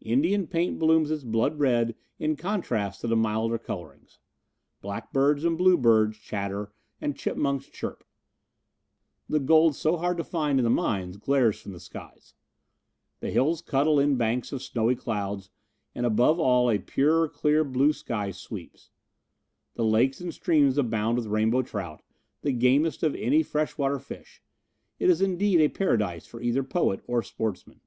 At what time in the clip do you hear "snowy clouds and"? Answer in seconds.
14.64-16.04